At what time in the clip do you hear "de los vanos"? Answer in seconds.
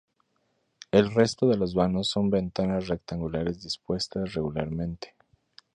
1.47-2.09